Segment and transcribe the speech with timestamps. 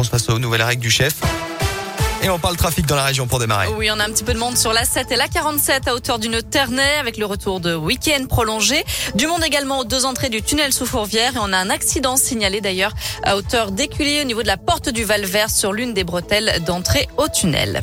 [0.00, 1.14] réponse face aux nouvelles règles du chef.
[2.22, 3.68] Et on parle trafic dans la région pour démarrer.
[3.78, 5.94] Oui, on a un petit peu de monde sur la 7 et la 47 à
[5.94, 8.84] hauteur d'une Ternay avec le retour de week-end prolongé.
[9.14, 12.16] Du monde également aux deux entrées du tunnel sous Fourvière et on a un accident
[12.16, 12.92] signalé d'ailleurs
[13.22, 17.08] à hauteur d'Écully au niveau de la porte du Val-Vert sur l'une des bretelles d'entrée
[17.16, 17.82] au tunnel.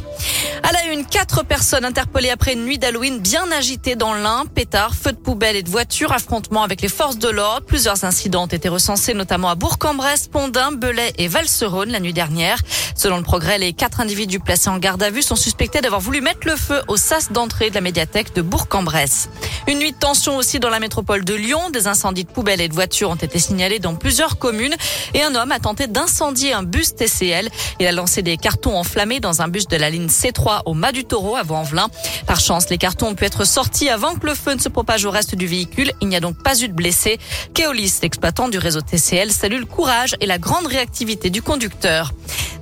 [0.63, 4.45] À la une, quatre personnes interpellées après une nuit d'Halloween bien agitée dans l'Ain.
[4.53, 7.65] Pétards, feux de poubelle et de voitures, affrontements avec les forces de l'ordre.
[7.65, 12.59] Plusieurs incidents ont été recensés, notamment à Bourg-en-Bresse, Pondin, Belay et Valserone la nuit dernière.
[12.95, 16.21] Selon le progrès, les quatre individus placés en garde à vue sont suspectés d'avoir voulu
[16.21, 19.29] mettre le feu au sas d'entrée de la médiathèque de Bourg-en-Bresse.
[19.67, 21.69] Une nuit de tension aussi dans la métropole de Lyon.
[21.69, 24.75] Des incendies de poubelles et de voitures ont été signalés dans plusieurs communes
[25.13, 27.49] et un homme a tenté d'incendier un bus TCL.
[27.79, 30.91] Il a lancé des cartons enflammés dans un bus de la ligne C3 au Mas
[30.91, 31.89] du Taureau à Vaux-en-Velin.
[32.25, 35.05] Par chance, les cartons ont pu être sortis avant que le feu ne se propage
[35.05, 35.91] au reste du véhicule.
[36.01, 37.19] Il n'y a donc pas eu de blessés.
[37.53, 42.13] Keolis, l'exploitant du réseau TCL, salue le courage et la grande réactivité du conducteur.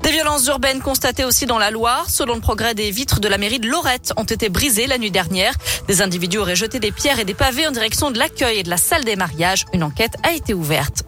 [0.03, 2.09] Des violences urbaines constatées aussi dans la Loire.
[2.09, 5.11] Selon le progrès, des vitres de la mairie de Lorette ont été brisées la nuit
[5.11, 5.53] dernière.
[5.87, 8.69] Des individus auraient jeté des pierres et des pavés en direction de l'accueil et de
[8.69, 9.65] la salle des mariages.
[9.73, 11.04] Une enquête a été ouverte.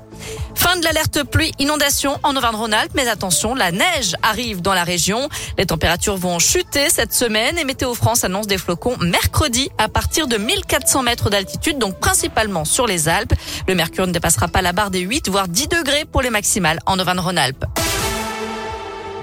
[0.67, 5.29] Fin de l'alerte pluie inondation en Auvergne-Rhône-Alpes, mais attention, la neige arrive dans la région.
[5.57, 10.27] Les températures vont chuter cette semaine et Météo France annonce des flocons mercredi à partir
[10.27, 13.33] de 1400 mètres d'altitude, donc principalement sur les Alpes.
[13.65, 16.81] Le mercure ne dépassera pas la barre des 8 voire 10 degrés pour les maximales
[16.85, 17.63] en Auvergne-Rhône-Alpes.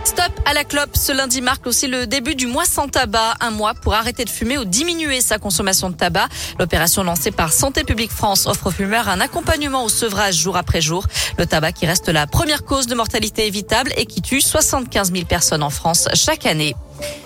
[0.05, 0.97] Stop à la clope.
[0.97, 3.35] Ce lundi marque aussi le début du mois sans tabac.
[3.41, 6.29] Un mois pour arrêter de fumer ou diminuer sa consommation de tabac.
[6.59, 10.83] L'opération lancée par Santé publique France offre aux fumeurs un accompagnement au sevrage jour après
[10.83, 11.07] jour.
[11.39, 15.25] Le tabac qui reste la première cause de mortalité évitable et qui tue 75 000
[15.25, 16.75] personnes en France chaque année.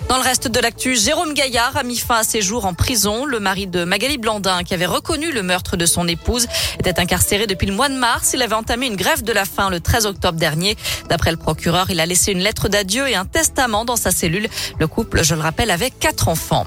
[0.07, 3.25] Dans le reste de l'actu, Jérôme Gaillard a mis fin à ses jours en prison.
[3.25, 6.47] Le mari de Magali Blandin, qui avait reconnu le meurtre de son épouse,
[6.79, 8.31] était incarcéré depuis le mois de mars.
[8.33, 10.77] Il avait entamé une grève de la faim le 13 octobre dernier.
[11.09, 14.49] D'après le procureur, il a laissé une lettre d'adieu et un testament dans sa cellule.
[14.79, 16.65] Le couple, je le rappelle, avait quatre enfants.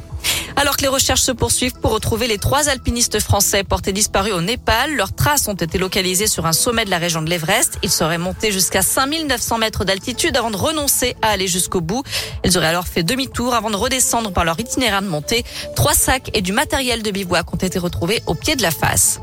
[0.56, 4.40] Alors que les recherches se poursuivent pour retrouver les trois alpinistes français portés disparus au
[4.40, 7.78] Népal, leurs traces ont été localisées sur un sommet de la région de l'Everest.
[7.82, 12.02] Ils seraient montés jusqu'à 5900 mètres d'altitude avant de renoncer à aller jusqu'au bout.
[12.44, 15.44] Ils auraient alors fait demi-tour avant de redescendre par leur itinéraire de montée.
[15.74, 19.20] Trois sacs et du matériel de bivouac ont été retrouvés au pied de la face.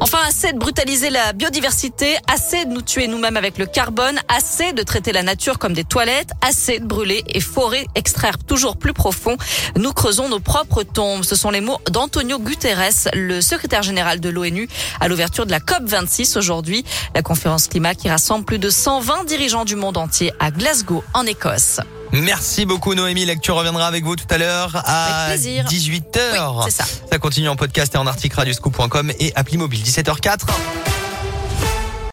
[0.00, 4.72] Enfin, assez de brutaliser la biodiversité, assez de nous tuer nous-mêmes avec le carbone, assez
[4.72, 8.94] de traiter la nature comme des toilettes, assez de brûler et forer, extraire toujours plus
[8.94, 9.36] profond.
[9.76, 11.24] Nous creusons nos propres tombes.
[11.24, 14.68] Ce sont les mots d'Antonio Guterres, le secrétaire général de l'ONU,
[15.00, 16.84] à l'ouverture de la COP 26 aujourd'hui,
[17.14, 21.26] la conférence climat qui rassemble plus de 120 dirigeants du monde entier à Glasgow, en
[21.26, 21.80] Écosse.
[22.12, 23.24] Merci beaucoup Noémie.
[23.24, 26.02] Lecture reviendra avec vous tout à l'heure à 18h.
[26.32, 26.84] Oui, c'est ça.
[27.10, 30.40] Ça continue en podcast et en article radioscoop.com et appli mobile 17h04.